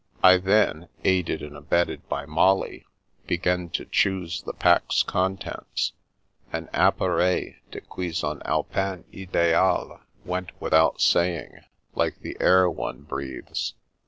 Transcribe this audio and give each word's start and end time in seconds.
I 0.23 0.37
then, 0.37 0.89
aided 1.03 1.43
and 1.43 1.55
abetted 1.55 2.09
by 2.09 2.25
Molly, 2.25 2.87
began 3.27 3.69
to 3.69 3.85
choose 3.85 4.41
the 4.41 4.51
pack's 4.53 5.03
contents. 5.03 5.93
An" 6.51 6.69
Appareil 6.73 7.53
de 7.69 7.81
cuisson 7.81 8.41
alpin. 8.43 9.03
Ideal'' 9.13 10.01
went 10.25 10.59
with 10.59 10.73
out 10.73 11.01
saying, 11.01 11.59
like 11.93 12.19
the 12.21 12.35
air 12.39 12.67
one 12.67 13.03
breathes. 13.03 13.75